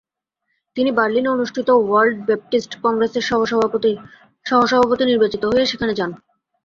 [0.77, 6.11] তিনি বার্লিনে অনুষ্ঠিত word Baptist কংগ্রেসের সহ-সভাপতি নির্বাচিত হয়ে সেখানে যান।